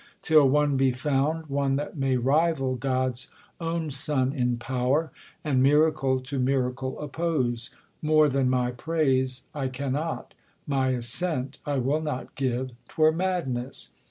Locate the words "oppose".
6.99-7.69